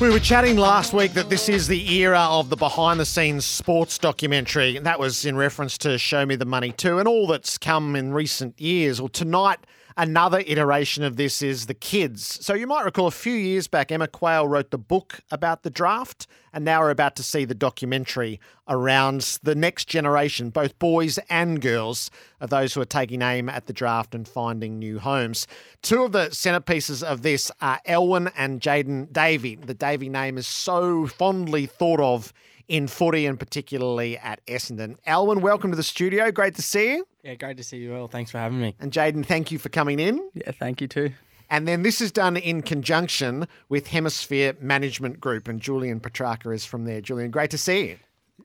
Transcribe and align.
We 0.00 0.10
were 0.10 0.18
chatting 0.18 0.56
last 0.56 0.92
week 0.92 1.12
that 1.12 1.30
this 1.30 1.48
is 1.48 1.68
the 1.68 1.94
era 1.94 2.18
of 2.18 2.48
the 2.48 2.56
behind 2.56 2.98
the 2.98 3.06
scenes 3.06 3.44
sports 3.44 3.96
documentary. 3.96 4.76
And 4.76 4.84
that 4.84 4.98
was 4.98 5.24
in 5.24 5.36
reference 5.36 5.78
to 5.78 5.98
Show 5.98 6.26
Me 6.26 6.34
the 6.34 6.44
Money 6.44 6.72
too, 6.72 6.98
and 6.98 7.06
all 7.06 7.28
that's 7.28 7.58
come 7.58 7.94
in 7.94 8.12
recent 8.12 8.60
years. 8.60 9.00
Well, 9.00 9.08
tonight, 9.08 9.60
Another 9.96 10.42
iteration 10.44 11.04
of 11.04 11.14
this 11.14 11.40
is 11.40 11.66
The 11.66 11.74
Kids. 11.74 12.44
So 12.44 12.52
you 12.52 12.66
might 12.66 12.84
recall 12.84 13.06
a 13.06 13.12
few 13.12 13.34
years 13.34 13.68
back, 13.68 13.92
Emma 13.92 14.08
Quayle 14.08 14.48
wrote 14.48 14.72
the 14.72 14.78
book 14.78 15.20
about 15.30 15.62
the 15.62 15.70
draft, 15.70 16.26
and 16.52 16.64
now 16.64 16.80
we're 16.80 16.90
about 16.90 17.14
to 17.14 17.22
see 17.22 17.44
the 17.44 17.54
documentary 17.54 18.40
around 18.66 19.38
the 19.44 19.54
next 19.54 19.84
generation, 19.84 20.50
both 20.50 20.76
boys 20.80 21.20
and 21.30 21.60
girls, 21.60 22.10
of 22.40 22.50
those 22.50 22.74
who 22.74 22.80
are 22.80 22.86
taking 22.86 23.22
aim 23.22 23.48
at 23.48 23.66
the 23.66 23.72
draft 23.72 24.16
and 24.16 24.26
finding 24.26 24.80
new 24.80 24.98
homes. 24.98 25.46
Two 25.80 26.02
of 26.02 26.10
the 26.10 26.26
centerpieces 26.30 27.04
of 27.04 27.22
this 27.22 27.52
are 27.60 27.80
Alwyn 27.86 28.32
and 28.36 28.60
Jayden 28.60 29.12
Davey. 29.12 29.54
The 29.54 29.74
Davey 29.74 30.08
name 30.08 30.38
is 30.38 30.48
so 30.48 31.06
fondly 31.06 31.66
thought 31.66 32.00
of 32.00 32.32
in 32.66 32.88
footy 32.88 33.26
and 33.26 33.38
particularly 33.38 34.18
at 34.18 34.44
Essendon. 34.46 34.96
Alwyn, 35.06 35.40
welcome 35.40 35.70
to 35.70 35.76
the 35.76 35.84
studio. 35.84 36.32
Great 36.32 36.56
to 36.56 36.62
see 36.62 36.94
you. 36.94 37.06
Yeah, 37.24 37.34
great 37.36 37.56
to 37.56 37.64
see 37.64 37.78
you 37.78 37.96
all. 37.96 38.06
Thanks 38.06 38.30
for 38.30 38.36
having 38.36 38.60
me. 38.60 38.74
And 38.78 38.92
Jayden, 38.92 39.24
thank 39.24 39.50
you 39.50 39.58
for 39.58 39.70
coming 39.70 39.98
in. 39.98 40.30
Yeah, 40.34 40.50
thank 40.50 40.82
you 40.82 40.86
too. 40.86 41.10
And 41.48 41.66
then 41.66 41.82
this 41.82 42.00
is 42.02 42.12
done 42.12 42.36
in 42.36 42.60
conjunction 42.60 43.48
with 43.70 43.86
Hemisphere 43.86 44.54
Management 44.60 45.20
Group, 45.20 45.48
and 45.48 45.60
Julian 45.60 46.00
Petrarca 46.00 46.50
is 46.50 46.66
from 46.66 46.84
there. 46.84 47.00
Julian, 47.00 47.30
great 47.30 47.50
to 47.50 47.58
see 47.58 47.88
you. 47.88 47.98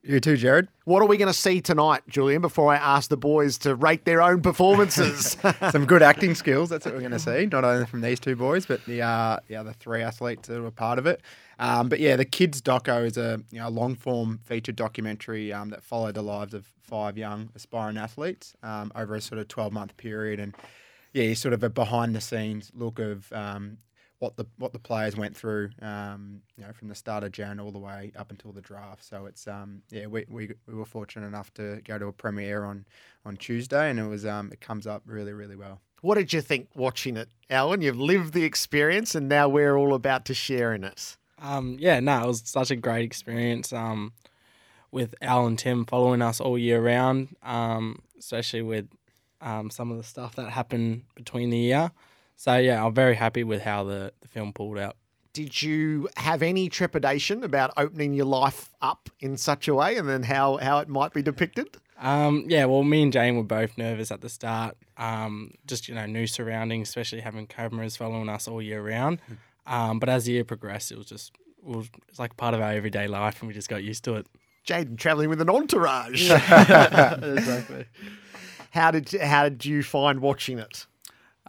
You 0.03 0.19
too, 0.19 0.37
Jared. 0.37 0.69
What 0.85 1.01
are 1.01 1.07
we 1.07 1.17
going 1.17 1.31
to 1.31 1.37
see 1.37 1.61
tonight, 1.61 2.03
Julian, 2.07 2.41
before 2.41 2.71
I 2.71 2.77
ask 2.77 3.09
the 3.09 3.17
boys 3.17 3.57
to 3.59 3.75
rate 3.75 4.05
their 4.05 4.21
own 4.21 4.41
performances? 4.41 5.35
Some 5.71 5.85
good 5.85 6.01
acting 6.03 6.35
skills, 6.35 6.69
that's 6.69 6.85
what 6.85 6.93
we're 6.93 7.01
going 7.01 7.11
to 7.11 7.19
see, 7.19 7.47
not 7.47 7.63
only 7.63 7.85
from 7.85 8.01
these 8.01 8.19
two 8.19 8.35
boys, 8.35 8.65
but 8.65 8.85
the, 8.85 9.01
uh, 9.01 9.39
the 9.47 9.55
other 9.55 9.73
three 9.73 10.01
athletes 10.01 10.47
that 10.47 10.61
were 10.61 10.71
part 10.71 10.99
of 10.99 11.05
it. 11.05 11.21
Um, 11.57 11.89
but 11.89 11.99
yeah, 11.99 12.15
the 12.15 12.25
Kids 12.25 12.61
Doco 12.61 13.05
is 13.05 13.17
a 13.17 13.41
you 13.51 13.59
know, 13.59 13.69
long 13.69 13.95
form 13.95 14.39
feature 14.43 14.71
documentary 14.71 15.51
um, 15.51 15.69
that 15.69 15.83
followed 15.83 16.15
the 16.15 16.21
lives 16.21 16.53
of 16.53 16.67
five 16.81 17.17
young 17.17 17.49
aspiring 17.55 17.97
athletes 17.97 18.53
um, 18.63 18.91
over 18.95 19.15
a 19.15 19.21
sort 19.21 19.39
of 19.39 19.47
12 19.47 19.73
month 19.73 19.97
period. 19.97 20.39
And 20.39 20.55
yeah, 21.13 21.33
sort 21.33 21.53
of 21.53 21.63
a 21.63 21.69
behind 21.69 22.15
the 22.15 22.21
scenes 22.21 22.71
look 22.75 22.99
of 22.99 23.31
um, 23.33 23.77
what 24.20 24.36
the 24.36 24.45
what 24.58 24.73
the 24.73 24.80
players 24.80 25.16
went 25.16 25.36
through, 25.36 25.70
um, 25.81 26.42
you 26.58 26.64
know, 26.64 26.72
from 26.73 26.89
the 26.89 26.95
start 26.95 27.23
of 27.23 27.31
Jan 27.31 27.59
all 27.59 27.72
the 27.72 27.80
way 27.80 28.12
up 28.17 28.31
until 28.31 28.52
the 28.52 28.62
draft. 28.62 29.03
So 29.03 29.25
it's 29.25 29.48
um, 29.48 29.81
yeah, 29.89 30.08
we, 30.08 30.25
we, 30.30 30.52
we 30.67 30.73
were 30.73 30.86
fortunate 30.86 31.25
enough 31.25 31.53
to 31.56 31.81
go 31.86 31.98
to 31.98 32.08
a 32.08 32.14
premiere 32.14 32.66
on 32.66 32.86
on 33.25 33.38
Tuesday, 33.38 33.90
and 33.90 34.00
it 34.00 34.08
was 34.08 34.25
um, 34.25 34.52
it 34.52 34.62
comes 34.62 34.86
up 34.86 35.03
really 35.06 35.34
really 35.34 35.56
well. 35.56 35.80
What 36.02 36.16
did 36.16 36.31
you 36.31 36.42
think 36.42 36.70
watching 36.75 37.17
it, 37.17 37.30
Alwyn? 37.50 37.81
You've 37.81 38.00
lived 38.00 38.34
the 38.34 38.44
experience, 38.44 39.16
and 39.16 39.28
now 39.28 39.50
we're 39.50 39.75
all 39.75 39.94
about 39.94 40.25
to 40.25 40.34
share 40.34 40.73
in 40.73 40.84
it. 40.84 41.17
Um, 41.42 41.78
yeah, 41.80 42.00
no, 42.00 42.23
it 42.23 42.28
was 42.28 42.42
such 42.45 42.72
a 42.72 42.75
great 42.75 43.06
experience. 43.06 43.73
Um, 43.73 44.14
with 44.92 45.14
Al 45.22 45.45
and 45.45 45.58
Tim 45.58 45.86
following 45.86 46.22
us 46.22 46.40
all 46.40 46.58
year 46.58 46.81
round, 46.81 47.36
um, 47.44 48.02
especially 48.17 48.62
with 48.62 48.88
um, 49.41 49.69
some 49.69 49.91
of 49.91 49.97
the 49.97 50.03
stuff 50.03 50.35
that 50.35 50.50
happened 50.50 51.03
between 51.16 51.50
the 51.50 51.58
year. 51.58 51.91
So 52.39 52.55
yeah, 52.55 52.85
I'm 52.85 52.94
very 52.94 53.16
happy 53.16 53.44
with 53.44 53.63
how 53.63 53.83
the, 53.83 54.13
the 54.22 54.29
film 54.29 54.53
pulled 54.53 54.77
out. 54.77 54.95
Did 55.33 55.61
you 55.61 56.07
have 56.16 56.41
any 56.41 56.69
trepidation 56.69 57.44
about 57.44 57.73
opening 57.75 58.13
your 58.13 58.27
life 58.27 58.69
up 58.81 59.09
in 59.19 59.35
such 59.35 59.67
a 59.67 59.75
way, 59.75 59.97
and 59.97 60.07
then 60.07 60.23
how 60.23 60.55
how 60.55 60.78
it 60.79 60.88
might 60.88 61.13
be 61.13 61.22
depicted? 61.22 61.75
Um, 61.99 62.45
yeah, 62.47 62.63
well, 62.63 62.83
me 62.83 63.03
and 63.03 63.11
Jane 63.11 63.35
were 63.35 63.44
both 63.44 63.78
nervous 63.78 64.09
at 64.09 64.22
the 64.22 64.29
start. 64.29 64.78
Um, 64.95 65.51
just 65.67 65.89
you 65.89 65.95
know, 65.95 66.05
new 66.05 66.28
surroundings, 66.28 66.88
especially 66.88 67.19
having 67.19 67.45
cameras 67.45 67.97
following 67.97 68.29
us 68.29 68.47
all 68.47 68.61
year 68.61 68.81
round. 68.81 69.19
Um, 69.67 69.99
but 69.99 70.07
as 70.07 70.23
the 70.23 70.31
year 70.31 70.45
progressed, 70.45 70.94
it 70.94 70.97
was 70.97 71.07
just 71.07 71.33
it 71.57 71.66
was, 71.75 71.88
it 71.88 72.03
was 72.09 72.19
like 72.19 72.38
part 72.38 72.53
of 72.53 72.61
our 72.61 72.72
everyday 72.72 73.07
life, 73.09 73.41
and 73.41 73.49
we 73.49 73.53
just 73.53 73.67
got 73.67 73.83
used 73.83 74.05
to 74.05 74.16
it. 74.16 74.28
Jayden 74.66 74.97
traveling 74.97 75.28
with 75.28 75.41
an 75.41 75.49
entourage. 75.49 76.31
exactly. 76.31 77.85
How 78.72 78.91
did 78.91 79.11
how 79.22 79.49
did 79.49 79.66
you 79.66 79.83
find 79.83 80.22
watching 80.22 80.57
it? 80.57 80.85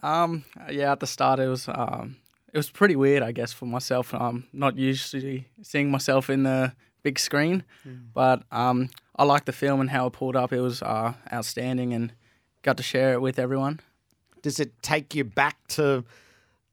Um, 0.02 0.44
yeah, 0.70 0.92
at 0.92 1.00
the 1.00 1.06
start 1.06 1.40
it 1.40 1.48
was 1.48 1.68
um, 1.68 2.16
it 2.52 2.56
was 2.56 2.70
pretty 2.70 2.96
weird, 2.96 3.22
I 3.22 3.32
guess, 3.32 3.52
for 3.52 3.66
myself. 3.66 4.14
Um, 4.14 4.44
not 4.52 4.76
usually 4.76 5.48
seeing 5.62 5.90
myself 5.90 6.30
in 6.30 6.42
the 6.42 6.72
big 7.02 7.18
screen, 7.18 7.64
mm. 7.86 8.06
but 8.12 8.42
um, 8.50 8.90
I 9.16 9.24
liked 9.24 9.46
the 9.46 9.52
film 9.52 9.80
and 9.80 9.90
how 9.90 10.06
it 10.06 10.12
pulled 10.12 10.36
up. 10.36 10.52
It 10.52 10.60
was 10.60 10.82
uh, 10.82 11.14
outstanding, 11.32 11.92
and 11.92 12.12
got 12.62 12.76
to 12.78 12.82
share 12.82 13.12
it 13.12 13.20
with 13.20 13.38
everyone. 13.38 13.80
Does 14.42 14.58
it 14.58 14.82
take 14.82 15.14
you 15.14 15.24
back 15.24 15.56
to 15.68 16.04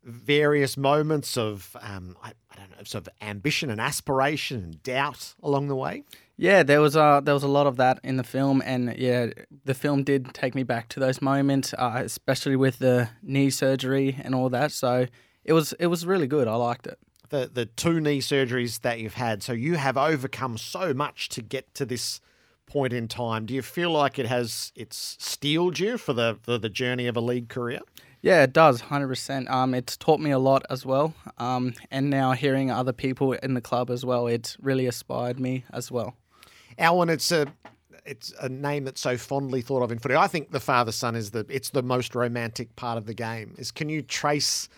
various 0.03 0.77
moments 0.77 1.37
of 1.37 1.75
um, 1.81 2.15
I, 2.23 2.31
I 2.51 2.55
don't 2.55 2.71
know, 2.71 2.83
sort 2.83 3.07
of 3.07 3.13
ambition 3.21 3.69
and 3.69 3.81
aspiration 3.81 4.63
and 4.63 4.83
doubt 4.83 5.35
along 5.43 5.67
the 5.67 5.75
way? 5.75 6.03
Yeah, 6.39 6.61
there 6.61 6.81
was 6.81 6.95
uh, 6.95 7.19
there 7.21 7.33
was 7.33 7.43
a 7.43 7.47
lot 7.47 7.65
of 7.65 7.77
that 7.77 7.99
in 8.03 8.17
the 8.17 8.23
film, 8.23 8.61
and 8.63 8.95
yeah, 8.95 9.31
the 9.65 9.73
film 9.73 10.03
did 10.03 10.33
take 10.35 10.53
me 10.53 10.61
back 10.61 10.87
to 10.89 10.99
those 10.99 11.19
moments, 11.19 11.73
uh, 11.73 11.93
especially 11.95 12.55
with 12.55 12.77
the 12.77 13.09
knee 13.23 13.49
surgery 13.49 14.17
and 14.23 14.35
all 14.35 14.49
that. 14.49 14.71
So 14.71 15.07
it 15.43 15.53
was 15.53 15.73
it 15.73 15.87
was 15.87 16.05
really 16.05 16.27
good. 16.27 16.47
I 16.47 16.55
liked 16.55 16.85
it. 16.85 16.99
The 17.29 17.49
the 17.51 17.65
two 17.65 17.99
knee 17.99 18.19
surgeries 18.19 18.81
that 18.81 18.99
you've 18.99 19.15
had, 19.15 19.41
so 19.41 19.51
you 19.51 19.75
have 19.75 19.97
overcome 19.97 20.59
so 20.59 20.93
much 20.93 21.29
to 21.29 21.41
get 21.41 21.73
to 21.73 21.85
this 21.85 22.21
point 22.67 22.93
in 22.93 23.07
time. 23.07 23.47
Do 23.47 23.55
you 23.55 23.63
feel 23.63 23.89
like 23.89 24.19
it 24.19 24.27
has 24.27 24.71
it's 24.75 25.17
steeled 25.19 25.79
you 25.79 25.97
for 25.97 26.13
the 26.13 26.37
for 26.43 26.59
the 26.59 26.69
journey 26.69 27.07
of 27.07 27.17
a 27.17 27.21
league 27.21 27.49
career? 27.49 27.79
Yeah, 28.21 28.43
it 28.43 28.53
does, 28.53 28.81
hundred 28.81 29.07
percent. 29.07 29.49
Um, 29.49 29.73
it's 29.73 29.97
taught 29.97 30.19
me 30.19 30.31
a 30.31 30.39
lot 30.39 30.63
as 30.69 30.85
well. 30.85 31.15
Um, 31.39 31.73
and 31.89 32.11
now 32.11 32.33
hearing 32.33 32.69
other 32.69 32.93
people 32.93 33.33
in 33.33 33.55
the 33.55 33.61
club 33.61 33.89
as 33.89 34.05
well, 34.05 34.27
it's 34.27 34.55
really 34.59 34.85
inspired 34.85 35.39
me 35.39 35.63
as 35.71 35.91
well. 35.91 36.15
Alwyn, 36.77 37.09
it's 37.09 37.31
a 37.31 37.47
it's 38.05 38.33
a 38.41 38.49
name 38.49 38.85
that's 38.85 39.01
so 39.01 39.17
fondly 39.17 39.61
thought 39.61 39.83
of 39.83 39.91
in 39.91 39.99
footy. 39.99 40.15
I 40.15 40.27
think 40.27 40.51
the 40.51 40.59
father 40.59 40.91
son 40.91 41.15
is 41.15 41.31
the 41.31 41.45
it's 41.49 41.69
the 41.69 41.83
most 41.83 42.15
romantic 42.15 42.75
part 42.75 42.97
of 42.97 43.05
the 43.05 43.13
game. 43.13 43.55
Is 43.57 43.71
can 43.71 43.89
you 43.89 44.01
trace? 44.01 44.69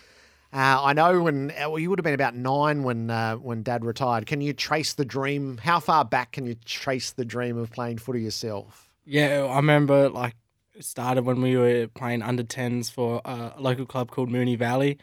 Uh, 0.52 0.82
I 0.82 0.92
know 0.94 1.22
when 1.22 1.52
well, 1.56 1.78
you 1.78 1.90
would 1.90 2.00
have 2.00 2.04
been 2.04 2.14
about 2.14 2.34
nine 2.34 2.82
when 2.82 3.10
uh, 3.10 3.36
when 3.36 3.62
Dad 3.62 3.84
retired. 3.84 4.26
Can 4.26 4.40
you 4.40 4.52
trace 4.52 4.94
the 4.94 5.04
dream? 5.04 5.58
How 5.58 5.78
far 5.78 6.04
back 6.04 6.32
can 6.32 6.44
you 6.44 6.56
trace 6.64 7.12
the 7.12 7.24
dream 7.24 7.56
of 7.56 7.70
playing 7.70 7.98
footy 7.98 8.22
yourself? 8.22 8.90
Yeah, 9.04 9.46
I 9.48 9.56
remember 9.56 10.08
like 10.08 10.34
it 10.74 10.84
started 10.84 11.24
when 11.24 11.40
we 11.40 11.56
were 11.56 11.86
playing 11.88 12.22
under 12.22 12.42
tens 12.42 12.90
for 12.90 13.20
a 13.24 13.54
local 13.58 13.86
club 13.86 14.10
called 14.10 14.28
Moonee 14.28 14.58
Valley, 14.58 14.98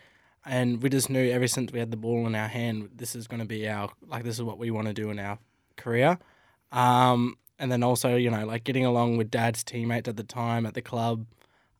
and 0.45 0.81
we 0.81 0.89
just 0.89 1.09
knew 1.09 1.31
ever 1.31 1.47
since 1.47 1.71
we 1.71 1.79
had 1.79 1.91
the 1.91 1.97
ball 1.97 2.27
in 2.27 2.35
our 2.35 2.47
hand, 2.47 2.89
this 2.93 3.15
is 3.15 3.27
going 3.27 3.39
to 3.39 3.45
be 3.45 3.67
our 3.69 3.89
like 4.05 4.23
this 4.23 4.35
is 4.35 4.43
what 4.43 4.57
we 4.57 4.69
want 4.69 4.87
to 4.87 4.93
do 4.93 5.09
in 5.11 5.19
our 5.19 5.39
career. 5.77 6.19
Um, 6.71 7.37
and 7.59 7.71
then 7.71 7.83
also, 7.83 8.15
you 8.15 8.29
know, 8.29 8.45
like 8.45 8.63
getting 8.63 8.85
along 8.85 9.17
with 9.17 9.31
dad's 9.31 9.63
teammates 9.63 10.07
at 10.07 10.17
the 10.17 10.23
time 10.23 10.65
at 10.65 10.73
the 10.73 10.81
club. 10.81 11.25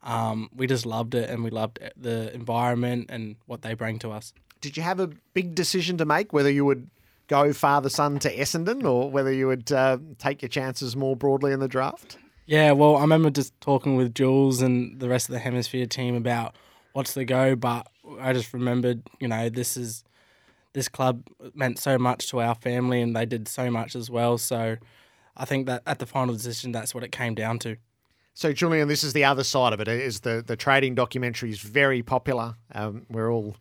Um, 0.03 0.49
we 0.55 0.67
just 0.67 0.85
loved 0.85 1.15
it 1.15 1.29
and 1.29 1.43
we 1.43 1.49
loved 1.49 1.79
the 1.95 2.33
environment 2.33 3.07
and 3.09 3.35
what 3.45 3.61
they 3.61 3.73
bring 3.73 3.99
to 3.99 4.11
us. 4.11 4.33
Did 4.61 4.77
you 4.77 4.83
have 4.83 4.99
a 4.99 5.09
big 5.33 5.53
decision 5.53 5.97
to 5.97 6.05
make 6.05 6.33
whether 6.33 6.49
you 6.49 6.65
would 6.65 6.89
go 7.27 7.51
father 7.53 7.89
son 7.89 8.19
to 8.19 8.33
Essendon 8.33 8.85
or 8.85 9.11
whether 9.11 9.31
you 9.31 9.47
would 9.47 9.71
uh, 9.71 9.97
take 10.17 10.41
your 10.41 10.49
chances 10.49 10.95
more 10.95 11.15
broadly 11.15 11.51
in 11.51 11.59
the 11.59 11.67
draft? 11.67 12.17
Yeah, 12.45 12.71
well, 12.71 12.95
I 12.95 13.01
remember 13.01 13.29
just 13.29 13.59
talking 13.59 13.97
with 13.97 14.15
Jules 14.15 14.61
and 14.61 14.99
the 14.99 15.09
rest 15.09 15.27
of 15.27 15.33
the 15.33 15.39
Hemisphere 15.39 15.85
team 15.85 16.15
about 16.15 16.55
what's 16.93 17.13
the 17.13 17.25
go, 17.25 17.55
but 17.55 17.87
I 18.19 18.31
just 18.31 18.53
remembered, 18.53 19.03
you 19.19 19.27
know, 19.27 19.49
this 19.49 19.75
is 19.75 20.05
this 20.73 20.87
club 20.87 21.27
meant 21.53 21.79
so 21.79 21.97
much 21.97 22.29
to 22.29 22.39
our 22.39 22.55
family 22.55 23.01
and 23.01 23.15
they 23.15 23.25
did 23.25 23.47
so 23.47 23.71
much 23.71 23.95
as 23.95 24.09
well. 24.09 24.37
So 24.37 24.77
I 25.35 25.45
think 25.45 25.67
that 25.67 25.83
at 25.85 25.99
the 25.99 26.05
final 26.05 26.33
decision, 26.33 26.71
that's 26.71 26.93
what 26.93 27.03
it 27.03 27.11
came 27.11 27.35
down 27.35 27.59
to. 27.59 27.77
So, 28.33 28.53
Julian, 28.53 28.87
this 28.87 29.03
is 29.03 29.13
the 29.13 29.23
other 29.23 29.43
side 29.43 29.73
of 29.73 29.79
it. 29.79 29.87
Is 29.87 30.19
the 30.19 30.43
the 30.45 30.55
trading 30.55 30.93
documentary 30.93 31.49
is 31.49 31.59
very 31.59 32.03
popular. 32.03 32.55
Um, 32.71 33.07
we're 33.09 33.31
all, 33.31 33.55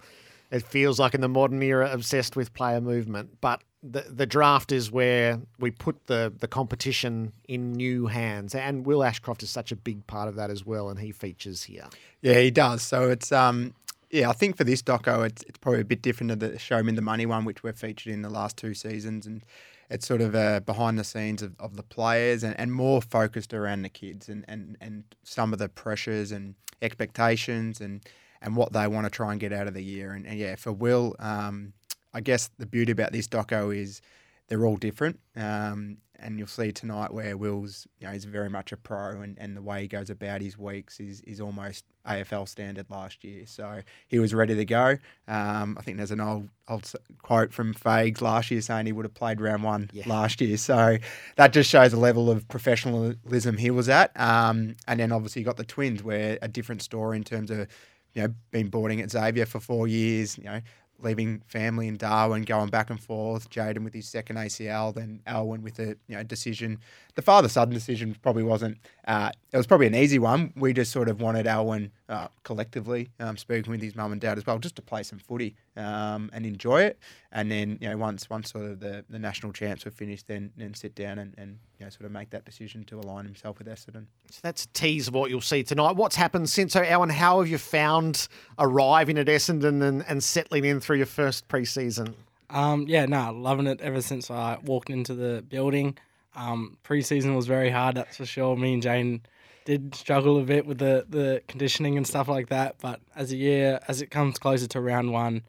it 0.50 0.64
feels 0.64 0.99
like 0.99 1.14
in 1.14 1.23
the 1.23 1.31
modern 1.31 1.62
era, 1.62 1.91
obsessed 1.91 2.37
with 2.37 2.53
player 2.53 2.82
movement. 2.82 3.41
But 3.41 3.62
the 3.82 4.02
the 4.02 4.26
draft 4.26 4.73
is 4.73 4.91
where 4.91 5.41
we 5.59 5.70
put 5.70 6.09
the 6.09 6.31
the 6.38 6.47
competition 6.47 7.32
in 7.49 7.73
new 7.73 8.06
hands, 8.06 8.55
and 8.55 8.85
Will 8.85 9.02
Ashcroft 9.02 9.43
is 9.43 9.49
such 9.49 9.73
a 9.73 9.76
big 9.76 10.06
part 10.06 10.29
of 10.29 10.35
that 10.37 10.50
as 10.50 10.67
well, 10.67 10.91
and 10.91 10.99
he 11.00 11.11
features 11.11 11.62
here. 11.62 11.87
Yeah, 12.20 12.38
he 12.41 12.50
does. 12.50 12.82
So 12.82 13.09
it's 13.09 13.32
um 13.32 13.75
yeah, 14.17 14.31
I 14.31 14.33
think 14.33 14.57
for 14.57 14.65
this 14.65 14.83
doco, 14.83 15.27
it's, 15.27 15.43
it's 15.43 15.59
probably 15.59 15.83
a 15.83 15.85
bit 15.85 16.01
different 16.01 16.31
to 16.31 16.37
the 16.37 16.59
Show 16.59 16.83
Me 16.83 16.93
the 16.93 17.03
Money 17.03 17.27
one, 17.27 17.45
which 17.45 17.63
we've 17.63 17.77
featured 17.77 18.13
in 18.13 18.23
the 18.23 18.31
last 18.31 18.57
two 18.57 18.73
seasons. 18.73 19.27
And 19.27 19.45
it's 19.91 20.07
sort 20.07 20.23
of 20.23 20.35
uh, 20.35 20.61
behind 20.61 20.99
the 20.99 21.05
scenes 21.05 21.43
of, 21.43 21.55
of 21.61 21.77
the 21.77 21.83
players 21.83 22.43
and, 22.43 22.59
and 22.59 22.73
more 22.73 23.03
focused 23.03 23.53
around 23.53 23.83
the 23.83 23.91
kids 23.91 24.31
and, 24.31 24.45
and, 24.49 24.79
and 24.81 25.05
some 25.23 25.53
of 25.53 25.59
the 25.59 25.69
pressures 25.69 26.33
and 26.33 26.55
expectations 26.81 27.81
and, 27.83 28.09
and 28.41 28.57
what 28.57 28.73
they 28.73 28.87
want 28.87 29.05
to 29.05 29.11
try 29.11 29.33
and 29.33 29.41
get 29.41 29.53
out 29.53 29.67
of 29.67 29.75
the 29.75 29.85
year. 29.85 30.13
And, 30.13 30.27
and 30.27 30.39
yeah, 30.39 30.57
for 30.57 30.73
Will, 30.73 31.15
um, 31.19 31.75
I 32.15 32.23
guess 32.23 32.49
the 32.59 32.67
beauty 32.67 32.93
about 32.93 33.12
this 33.12 33.29
doco 33.29 33.77
is 33.77 34.01
they're 34.49 34.65
all 34.65 34.77
different. 34.77 35.21
Um, 35.35 35.99
and 36.19 36.39
you'll 36.39 36.49
see 36.49 36.73
tonight 36.73 37.13
where 37.13 37.37
Will's, 37.37 37.87
you 37.99 38.07
know, 38.07 38.13
he's 38.13 38.25
very 38.25 38.49
much 38.49 38.73
a 38.73 38.77
pro, 38.77 39.21
and, 39.21 39.37
and 39.39 39.57
the 39.57 39.63
way 39.63 39.83
he 39.83 39.89
goes 39.89 40.09
about 40.09 40.41
his 40.41 40.57
weeks 40.57 40.99
is 40.99 41.21
is 41.23 41.41
almost 41.41 41.85
AFL 42.07 42.49
standard 42.49 42.87
last 42.89 43.23
year. 43.23 43.45
So 43.47 43.83
he 44.09 44.19
was 44.19 44.33
ready 44.33 44.55
to 44.55 44.65
go. 44.65 44.97
Um, 45.29 45.77
I 45.79 45.83
think 45.83 45.99
there's 45.99 46.11
an 46.11 46.21
old 46.21 46.49
old 46.69 46.91
quote 47.23 47.53
from 47.53 47.75
Fags 47.75 48.21
last 48.21 48.51
year 48.51 48.61
saying 48.61 48.87
he 48.87 48.93
would 48.93 49.05
have 49.05 49.15
played 49.15 49.41
round 49.41 49.63
one 49.63 49.91
yeah. 49.93 50.05
last 50.07 50.41
year. 50.41 50.57
So 50.57 50.97
that 51.37 51.53
just 51.53 51.69
shows 51.69 51.91
the 51.91 51.99
level 51.99 52.31
of 52.31 52.49
professionalism 52.49 53.59
he 53.59 53.71
was 53.71 53.89
at. 53.89 54.19
Um, 54.19 54.77
and 54.89 55.01
then 55.01 55.13
obviously 55.13 55.43
you 55.43 55.47
got 55.47 55.59
the 55.59 55.65
twins, 55.65 56.03
where 56.03 56.39
a 56.41 56.49
different 56.49 56.83
story 56.83 57.17
in 57.17 57.25
terms 57.25 57.51
of 57.51 57.69
you 58.15 58.23
know, 58.23 58.35
been 58.51 58.69
boarding 58.69 59.03
at 59.03 59.11
Xavier 59.11 59.45
for 59.45 59.61
four 59.61 59.87
years, 59.87 60.39
you 60.39 60.45
know, 60.45 60.61
leaving 61.01 61.43
family 61.47 61.89
in 61.89 61.97
Darwin, 61.97 62.43
going 62.43 62.69
back 62.69 62.91
and 62.91 63.01
forth. 63.01 63.51
Jayden 63.51 63.85
with 63.85 63.95
his 63.95 64.09
second 64.09 64.37
ACL, 64.37 64.95
then 64.95 65.21
Alwyn 65.27 65.63
with 65.63 65.79
a 65.79 65.97
you 66.09 66.17
know 66.17 66.23
decision. 66.23 66.79
The 67.15 67.23
father 67.23 67.49
son 67.49 67.71
decision 67.71 68.17
probably 68.23 68.43
wasn't. 68.43 68.79
Uh, 69.07 69.31
it 69.53 69.57
was 69.57 69.67
probably 69.67 69.87
an 69.87 69.95
easy 69.95 70.19
one. 70.19 70.53
We 70.57 70.73
just 70.73 70.93
sort 70.93 71.09
of 71.09 71.21
wanted 71.21 71.47
Alwyn 71.47 71.93
uh, 72.08 72.29
collectively, 72.44 73.11
um, 73.19 73.37
speaking 73.37 73.70
with 73.70 73.82
his 73.82 73.97
mum 73.97 74.12
and 74.12 74.20
dad 74.20 74.38
as 74.38 74.47
well, 74.47 74.58
just 74.58 74.76
to 74.76 74.82
play 74.82 75.03
some 75.03 75.19
footy 75.19 75.56
um, 75.76 76.31
and 76.32 76.47
enjoy 76.47 76.82
it. 76.82 76.99
And 77.32 77.50
then 77.50 77.79
you 77.81 77.88
know 77.88 77.97
once 77.97 78.31
once 78.31 78.53
sort 78.53 78.67
of 78.67 78.81
the, 78.81 79.05
the 79.11 79.19
national 79.19 79.53
champs 79.53 79.85
were 79.85 79.91
finished, 79.91 80.29
then 80.29 80.53
then 80.56 80.75
sit 80.75 80.94
down 80.94 81.19
and, 81.19 81.35
and 81.37 81.58
you 81.79 81.85
know 81.85 81.91
sort 81.91 82.06
of 82.06 82.12
make 82.12 82.31
that 82.31 82.44
decision 82.44 82.85
to 82.85 83.00
align 83.00 83.25
himself 83.25 83.58
with 83.58 83.67
Essendon. 83.67 84.06
So 84.31 84.41
that's 84.43 84.64
a 84.64 84.69
tease 84.69 85.08
of 85.08 85.14
what 85.14 85.31
you'll 85.31 85.41
see 85.41 85.62
tonight. 85.62 85.97
What's 85.97 86.17
happened 86.17 86.49
since? 86.49 86.73
So, 86.73 86.82
Alwyn, 86.82 87.11
how 87.11 87.41
have 87.41 87.49
you 87.49 87.58
found 87.58 88.29
arriving 88.59 89.19
at 89.19 89.26
Essendon 89.26 89.82
and, 89.82 90.05
and 90.09 90.23
settling 90.23 90.64
in 90.64 90.81
through 90.81 90.99
your 90.99 91.06
first 91.06 91.49
preseason? 91.49 92.14
Um, 92.50 92.87
yeah, 92.87 93.06
no, 93.06 93.32
loving 93.32 93.67
it 93.67 93.81
ever 93.81 94.00
since 94.00 94.31
I 94.31 94.59
walked 94.64 94.91
into 94.91 95.14
the 95.14 95.43
building. 95.49 95.99
Um, 96.37 96.76
preseason 96.85 97.35
was 97.35 97.47
very 97.47 97.70
hard, 97.70 97.97
that's 97.97 98.19
for 98.19 98.26
sure. 98.26 98.56
Me 98.56 98.75
and 98.75 98.82
Jane 98.82 99.23
did 99.67 99.95
struggle 99.95 100.39
a 100.39 100.43
bit 100.45 100.65
with 100.65 100.79
the, 100.79 101.05
the 101.09 101.43
conditioning 101.49 101.99
and 101.99 102.07
stuff 102.07 102.29
like 102.29 102.49
that. 102.49 102.77
But 102.81 103.01
as 103.15 103.33
a 103.33 103.37
year, 103.37 103.81
as 103.87 104.01
it 104.01 104.11
comes 104.11 104.39
closer 104.39 104.67
to 104.69 104.81
round 104.81 105.13
one, 105.13 105.43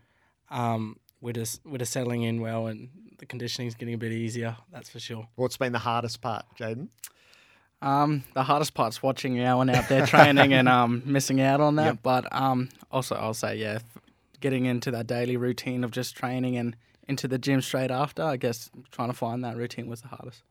um, 0.49 0.97
we're 1.21 1.33
just 1.33 1.61
we're 1.65 1.77
just 1.77 1.93
settling 1.93 2.23
in 2.23 2.41
well, 2.41 2.67
and 2.67 2.89
the 3.19 3.25
conditioning 3.25 3.67
is 3.67 3.75
getting 3.75 3.93
a 3.93 3.97
bit 3.97 4.11
easier. 4.11 4.57
That's 4.71 4.89
for 4.89 4.99
sure. 4.99 5.29
What's 5.35 5.55
been 5.55 5.71
the 5.71 5.79
hardest 5.79 6.19
part, 6.19 6.45
Jayden? 6.59 6.89
Um, 7.81 8.23
the 8.33 8.43
hardest 8.43 8.73
part's 8.73 9.03
watching 9.03 9.39
Owen 9.39 9.69
out 9.69 9.87
there 9.87 10.05
training 10.05 10.51
and 10.51 10.67
um, 10.67 11.03
missing 11.05 11.39
out 11.39 11.61
on 11.61 11.75
that. 11.75 11.85
Yep. 11.85 11.99
But 12.01 12.35
um, 12.35 12.69
also, 12.91 13.15
I'll 13.15 13.35
say, 13.35 13.57
yeah, 13.57 13.79
getting 14.41 14.65
into 14.65 14.89
that 14.91 15.05
daily 15.05 15.37
routine 15.37 15.83
of 15.83 15.91
just 15.91 16.15
training 16.15 16.57
and 16.57 16.75
into 17.07 17.27
the 17.27 17.37
gym 17.37 17.61
straight 17.61 17.91
after, 17.91 18.23
I 18.23 18.37
guess 18.37 18.71
trying 18.91 19.09
to 19.09 19.13
find 19.13 19.43
that 19.43 19.55
routine 19.55 19.87
was 19.87 20.01
the 20.01 20.07
hardest. 20.07 20.43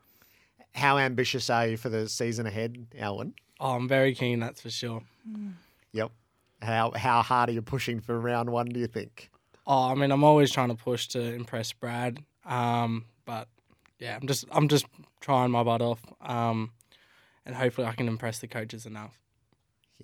How 0.77 0.99
ambitious 0.99 1.49
are 1.49 1.67
you 1.67 1.77
for 1.79 1.89
the 1.89 2.07
season 2.07 2.47
ahead, 2.47 2.87
Alwyn? 2.99 3.33
Oh, 3.59 3.73
I'm 3.73 3.89
very 3.89 4.15
keen, 4.15 4.41
that's 4.41 4.61
for 4.61 4.69
sure. 4.69 5.03
Yep. 5.93 6.13
How 6.61 6.93
how 6.95 7.23
hard 7.23 7.49
are 7.49 7.53
you 7.53 7.63
pushing 7.63 8.01
for 8.01 8.21
round 8.21 8.51
one? 8.51 8.67
Do 8.67 8.79
you 8.79 8.87
think? 8.87 9.31
Oh, 9.67 9.91
I 9.91 9.95
mean, 9.95 10.11
I'm 10.11 10.23
always 10.23 10.53
trying 10.53 10.69
to 10.69 10.75
push 10.75 11.09
to 11.09 11.21
impress 11.21 11.73
Brad, 11.73 12.19
um, 12.45 13.07
but 13.25 13.49
yeah, 13.99 14.19
I'm 14.21 14.29
just 14.29 14.45
I'm 14.51 14.69
just 14.69 14.87
trying 15.21 15.51
my 15.51 15.63
butt 15.63 15.81
off, 15.81 16.01
um, 16.21 16.73
and 17.47 17.55
hopefully 17.55 17.87
I 17.87 17.93
can 17.93 18.07
impress 18.07 18.39
the 18.41 18.47
coaches 18.47 18.85
enough. 18.85 19.19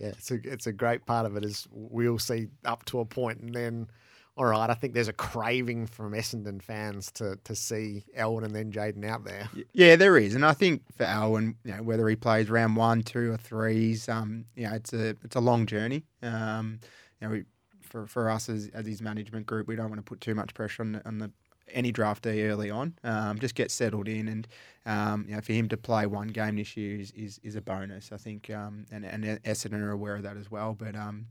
Yeah, 0.01 0.09
it's 0.09 0.31
a 0.31 0.39
it's 0.45 0.67
a 0.67 0.73
great 0.73 1.05
part 1.05 1.27
of 1.27 1.37
it 1.37 1.45
is 1.45 1.69
we'll 1.71 2.19
see 2.19 2.49
up 2.65 2.85
to 2.87 3.01
a 3.01 3.05
point, 3.05 3.41
and 3.41 3.55
then 3.55 3.89
all 4.37 4.47
right, 4.47 4.71
I 4.71 4.75
think 4.75 4.95
there's 4.95 5.09
a 5.09 5.13
craving 5.13 5.87
from 5.87 6.13
Essendon 6.13 6.63
fans 6.63 7.11
to 7.13 7.37
to 7.45 7.55
see 7.55 8.05
Elwood 8.15 8.45
and 8.45 8.55
then 8.55 8.73
Jayden 8.73 9.05
out 9.05 9.25
there. 9.25 9.49
Yeah, 9.73 9.97
there 9.97 10.17
is, 10.17 10.35
and 10.35 10.45
I 10.45 10.53
think 10.53 10.83
for 10.97 11.05
Elwood, 11.05 11.55
you 11.65 11.77
know, 11.77 11.83
whether 11.83 12.09
he 12.09 12.17
plays 12.17 12.49
round 12.49 12.77
one, 12.77 13.03
two, 13.03 13.33
or 13.33 13.37
threes, 13.37 14.09
um, 14.09 14.47
you 14.57 14.67
know, 14.67 14.75
it's 14.75 14.93
a 14.93 15.17
it's 15.23 15.37
a 15.37 15.41
long 15.41 15.67
journey. 15.67 16.05
Um, 16.23 16.81
you 17.21 17.27
know, 17.27 17.33
we, 17.33 17.45
for 17.83 18.07
for 18.07 18.31
us 18.31 18.49
as 18.49 18.71
as 18.73 18.87
his 18.87 19.03
management 19.03 19.47
group, 19.47 19.69
we 19.69 19.77
don't 19.77 19.91
want 19.91 19.99
to 19.99 20.09
put 20.09 20.21
too 20.21 20.35
much 20.35 20.55
pressure 20.55 20.83
on 20.83 20.93
the, 20.93 21.07
on 21.07 21.19
the 21.19 21.31
any 21.73 21.93
draft 21.93 22.23
day 22.23 22.49
early 22.49 22.71
on. 22.71 22.95
Um, 23.05 23.39
just 23.39 23.55
get 23.55 23.71
settled 23.71 24.09
in, 24.09 24.29
and 24.29 24.49
um, 24.87 25.25
you 25.29 25.35
know, 25.35 25.41
for 25.41 25.53
him 25.53 25.69
to 25.69 25.77
play 25.77 26.07
one 26.07 26.29
game 26.29 26.57
this 26.57 26.77
year 26.77 27.01
is 27.01 27.13
is, 27.13 27.41
is 27.43 27.57
a 27.57 27.61
bonus. 27.61 28.11
I 28.13 28.17
think, 28.17 28.51
um, 28.51 28.87
and 28.91 29.05
and 29.05 29.25
Essendon 29.45 29.81
are 29.81 29.91
aware 29.91 30.17
of 30.17 30.23
that 30.23 30.37
as 30.37 30.51
well. 30.51 30.75
But 30.79 30.97
um, 30.97 31.27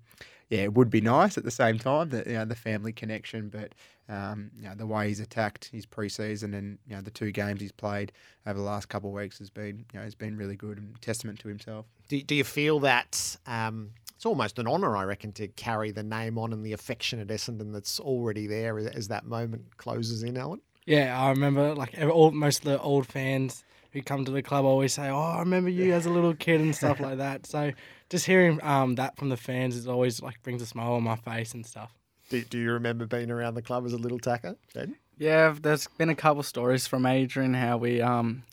yeah, 0.52 0.64
it 0.64 0.74
would 0.74 0.90
be 0.90 1.00
nice 1.00 1.38
at 1.38 1.46
the 1.46 1.52
same 1.52 1.80
time 1.80 2.10
that 2.10 2.28
you 2.28 2.34
know 2.34 2.46
the 2.46 2.56
family 2.56 2.92
connection, 2.92 3.50
but 3.50 3.74
um, 4.10 4.52
you 4.58 4.68
know 4.68 4.76
the 4.76 4.86
way 4.86 5.08
he's 5.08 5.22
attacked 5.22 5.70
his 5.72 5.86
preseason 5.86 6.54
and 6.54 6.78
you 6.86 6.94
know 6.94 7.02
the 7.02 7.10
two 7.10 7.32
games 7.32 7.62
he's 7.62 7.72
played 7.72 8.12
over 8.46 8.60
the 8.60 8.66
last 8.66 8.90
couple 8.90 9.10
of 9.10 9.16
weeks 9.16 9.40
has 9.40 9.50
been 9.50 9.86
you 9.94 10.00
know 10.00 10.02
has 10.02 10.14
been 10.14 10.36
really 10.36 10.58
good 10.58 10.78
and 10.78 11.02
testament 11.02 11.40
to 11.40 11.48
himself. 11.48 11.86
Do, 12.10 12.22
do 12.22 12.36
you 12.36 12.44
feel 12.44 12.80
that 12.82 13.38
um, 13.48 13.92
it's 14.22 14.26
almost 14.28 14.60
an 14.60 14.68
honour, 14.68 14.96
I 14.96 15.04
reckon, 15.04 15.32
to 15.32 15.48
carry 15.48 15.90
the 15.90 16.04
name 16.04 16.38
on 16.38 16.54
and 16.54 16.64
the 16.64 16.74
affection 16.74 17.20
at 17.20 17.30
Essendon 17.30 17.74
that's 17.74 18.00
already 18.00 18.46
there 18.46 18.78
as 18.78 19.08
that 19.08 19.26
moment 19.26 19.78
closes 19.78 20.22
in, 20.22 20.38
Alwyn? 20.38 20.62
Yeah, 20.86 21.20
I 21.20 21.32
remember 21.32 21.74
like 21.74 21.98
all 22.00 22.30
most 22.30 22.60
of 22.60 22.66
the 22.66 22.80
old 22.80 23.08
fans 23.08 23.64
who 23.94 24.04
come 24.04 24.24
to 24.26 24.32
the 24.32 24.44
club 24.44 24.64
always 24.64 24.94
say, 24.94 25.10
"Oh, 25.10 25.18
I 25.18 25.40
remember 25.40 25.72
you 25.72 25.92
as 25.94 26.06
a 26.06 26.12
little 26.12 26.36
kid" 26.36 26.62
and 26.62 26.76
stuff 26.76 27.00
like 27.00 27.18
that. 27.18 27.48
So 27.48 27.72
just 28.12 28.28
hearing 28.28 28.60
um, 28.62 28.94
that 28.94 29.18
from 29.18 29.30
the 29.30 29.38
fans 29.38 29.76
is 29.76 29.88
always 29.88 30.22
like 30.22 30.40
brings 30.44 30.62
a 30.62 30.68
smile 30.68 30.94
on 30.94 31.02
my 31.02 31.16
face 31.16 31.56
and 31.56 31.66
stuff. 31.66 31.92
Do, 32.30 32.44
do 32.44 32.60
you 32.60 32.74
remember 32.74 33.08
being 33.08 33.32
around 33.32 33.56
the 33.56 33.64
club 33.64 33.88
as 33.88 33.94
a 33.94 33.98
little 33.98 34.20
tacker, 34.20 34.56
Jayden? 34.76 34.98
Yeah, 35.18 35.56
there's 35.60 35.88
been 35.98 36.10
a 36.10 36.16
couple 36.16 36.44
stories 36.44 36.86
from 36.86 37.08
Adrian 37.08 37.56
how 37.56 37.78
we 37.78 38.02
um, 38.02 38.44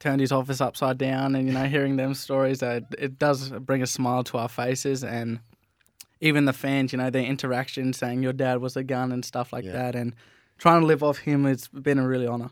turned 0.00 0.20
his 0.20 0.32
office 0.32 0.60
upside 0.60 0.98
down, 0.98 1.34
and 1.36 1.46
you 1.46 1.54
know, 1.54 1.64
hearing 1.64 1.96
them 1.96 2.14
stories, 2.14 2.62
uh, 2.62 2.80
it 2.98 3.18
does 3.18 3.50
bring 3.50 3.82
a 3.82 3.86
smile 3.86 4.24
to 4.24 4.38
our 4.38 4.48
faces, 4.48 5.04
and 5.04 5.40
even 6.20 6.46
the 6.46 6.52
fans, 6.52 6.92
you 6.92 6.98
know, 6.98 7.10
their 7.10 7.24
interaction, 7.24 7.92
saying 7.92 8.22
your 8.22 8.32
dad 8.32 8.60
was 8.60 8.76
a 8.76 8.82
gun 8.82 9.12
and 9.12 9.24
stuff 9.24 9.52
like 9.52 9.64
yeah. 9.64 9.72
that, 9.72 9.94
and 9.94 10.14
trying 10.58 10.80
to 10.80 10.86
live 10.86 11.02
off 11.02 11.18
him, 11.18 11.46
it's 11.46 11.68
been 11.68 11.98
a 11.98 12.06
really 12.06 12.26
honour. 12.26 12.50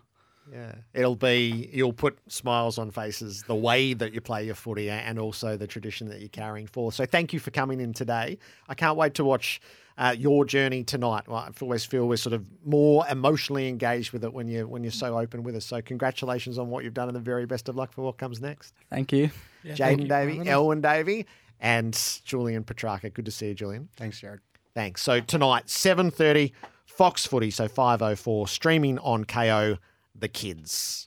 Yeah, 0.53 0.75
it'll 0.95 1.17
be 1.17 1.69
you'll 1.73 1.93
put 1.93 2.19
smiles 2.28 2.78
on 2.78 2.90
faces 2.90 3.43
the 3.43 3.55
way 3.55 3.93
that 3.95 4.14
you 4.14 4.21
play 4.21 4.47
your 4.47 4.55
footy 4.55 4.88
and 4.90 5.19
also 5.19 5.57
the 5.57 5.67
tradition 5.67 6.09
that 6.09 6.21
you're 6.21 6.28
carrying 6.28 6.67
forth. 6.67 6.95
So 6.95 7.05
thank 7.05 7.33
you 7.33 7.40
for 7.40 7.50
coming 7.50 7.81
in 7.81 7.93
today. 7.93 8.38
I 8.69 8.75
can't 8.75 8.97
wait 8.97 9.14
to 9.14 9.25
watch 9.25 9.61
uh, 9.99 10.14
your 10.17 10.45
journey 10.45 10.85
tonight. 10.85 11.28
Well, 11.28 11.38
I 11.38 11.50
always 11.61 11.85
feel 11.85 12.07
we're 12.09 12.17
sort 12.17 12.33
of 12.33 12.45
more 12.64 13.05
emotionally 13.11 13.69
engaged 13.69 14.12
with 14.12 14.25
it 14.25 14.33
when 14.33 14.49
you 14.49 14.67
when 14.67 14.83
you're 14.83 14.93
so 14.93 15.19
open 15.19 15.43
with 15.43 15.57
us. 15.57 15.67
So 15.67 15.83
congratulations 15.83 16.57
on 16.59 16.71
what 16.71 16.85
you've 16.85 16.95
done 16.95 17.09
and 17.09 17.17
the 17.17 17.21
very 17.21 17.47
best 17.47 17.69
of 17.69 17.76
luck 17.76 17.93
for 17.93 18.02
what 18.02 18.17
comes 18.17 18.40
next. 18.40 18.75
Thank 18.90 19.12
you, 19.12 19.31
yeah, 19.64 19.75
Jayden 19.75 20.09
Davey, 20.09 20.49
Alwyn 20.49 20.81
Davey, 20.81 21.26
and 21.61 21.93
Julian 22.25 22.64
Petrarca. 22.64 23.11
Good 23.11 23.25
to 23.26 23.31
see 23.31 23.49
you, 23.49 23.55
Julian. 23.55 23.88
Thanks, 23.97 24.21
Jared. 24.21 24.40
Thanks. 24.75 25.02
So 25.02 25.21
tonight, 25.21 25.69
seven 25.69 26.11
thirty, 26.11 26.52
Fox 26.87 27.26
Footy. 27.26 27.50
So 27.50 27.69
five 27.69 28.00
oh 28.00 28.14
four 28.14 28.47
streaming 28.47 28.99
on 29.00 29.25
Kayo 29.25 29.78
the 30.21 30.29
kids. 30.29 31.07